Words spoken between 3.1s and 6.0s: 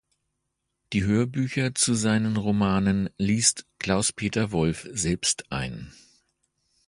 liest Klaus-Peter Wolf selbst ein.